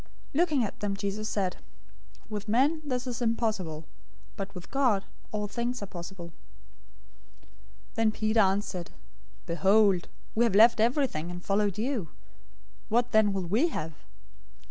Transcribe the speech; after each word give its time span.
019:026 0.33 0.39
Looking 0.39 0.63
at 0.63 0.79
them, 0.79 0.97
Jesus 0.97 1.29
said, 1.29 1.57
"With 2.27 2.47
men 2.49 2.81
this 2.83 3.05
is 3.05 3.21
impossible, 3.21 3.85
but 4.35 4.55
with 4.55 4.71
God 4.71 5.05
all 5.31 5.45
things 5.47 5.83
are 5.83 5.85
possible." 5.85 6.33
019:027 7.89 7.93
Then 7.93 8.11
Peter 8.11 8.39
answered, 8.39 8.91
"Behold, 9.45 10.07
we 10.33 10.43
have 10.43 10.55
left 10.55 10.79
everything, 10.79 11.29
and 11.29 11.45
followed 11.45 11.77
you. 11.77 12.09
What 12.89 13.11
then 13.11 13.31
will 13.31 13.45
we 13.45 13.67
have?" 13.67 13.93